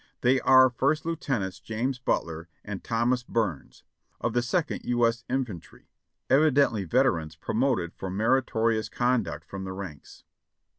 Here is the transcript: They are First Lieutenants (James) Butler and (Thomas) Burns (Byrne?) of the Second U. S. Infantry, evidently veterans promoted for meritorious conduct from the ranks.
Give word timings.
They 0.21 0.39
are 0.41 0.71
First 0.71 1.05
Lieutenants 1.05 1.59
(James) 1.59 1.99
Butler 1.99 2.49
and 2.65 2.83
(Thomas) 2.83 3.21
Burns 3.21 3.83
(Byrne?) 3.83 4.17
of 4.19 4.33
the 4.33 4.41
Second 4.41 4.83
U. 4.83 5.05
S. 5.05 5.23
Infantry, 5.29 5.91
evidently 6.27 6.85
veterans 6.85 7.35
promoted 7.35 7.93
for 7.93 8.09
meritorious 8.09 8.89
conduct 8.89 9.45
from 9.45 9.63
the 9.63 9.73
ranks. 9.73 10.23